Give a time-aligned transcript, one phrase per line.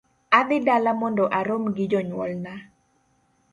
[0.37, 2.53] Adhi dala mondo arom gi jonyuolna